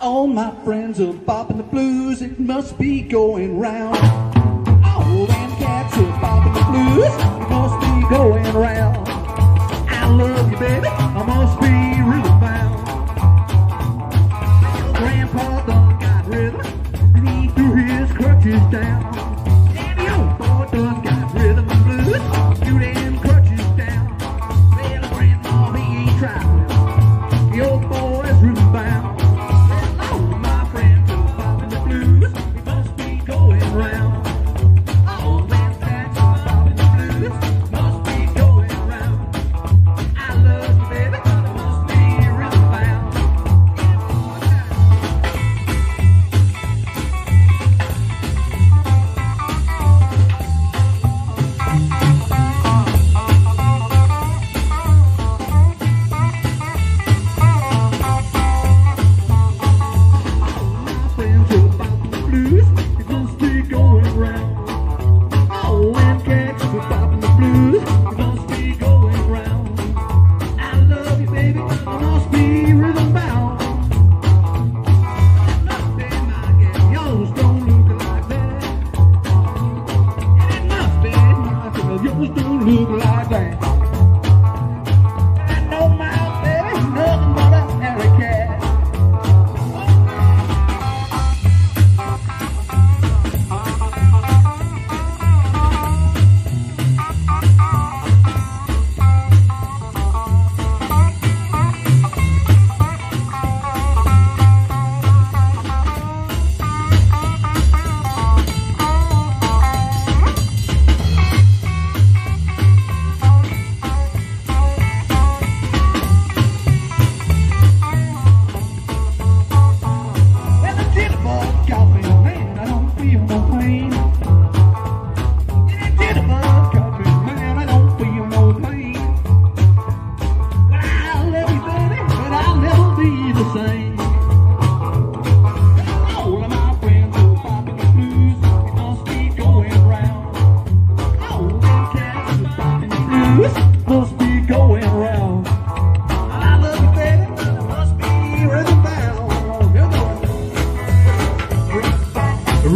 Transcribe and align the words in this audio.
All 0.00 0.26
my 0.26 0.50
friends 0.64 0.98
are 0.98 1.12
bopping 1.12 1.58
the 1.58 1.62
blues, 1.62 2.22
it 2.22 2.40
must 2.40 2.78
be 2.78 3.02
going 3.02 3.58
round. 3.58 3.98
All 4.82 5.26
them 5.26 5.50
cats 5.58 5.94
are 5.94 6.20
bopping 6.22 6.54
the 6.54 6.64
blues, 6.70 7.04
it 7.04 7.48
must 7.50 7.80
be 7.82 8.08
going 8.08 8.54
round. 8.54 9.06
I 9.90 10.08
love 10.08 10.52
you, 10.52 10.58
baby. 10.58 10.99
Move 82.70 82.90
like 82.90 83.28
that. 83.30 83.69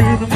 rhythm 0.00 0.29